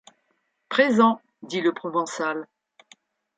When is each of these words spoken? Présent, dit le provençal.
Présent, 0.67 1.21
dit 1.43 1.61
le 1.61 1.73
provençal. 1.73 2.47